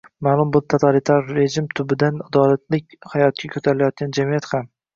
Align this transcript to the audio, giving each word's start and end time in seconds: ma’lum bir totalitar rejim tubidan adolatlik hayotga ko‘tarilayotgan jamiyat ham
ma’lum 0.27 0.53
bir 0.53 0.61
totalitar 0.73 1.29
rejim 1.35 1.67
tubidan 1.81 2.19
adolatlik 2.29 2.99
hayotga 3.15 3.53
ko‘tarilayotgan 3.55 4.21
jamiyat 4.21 4.53
ham 4.59 4.71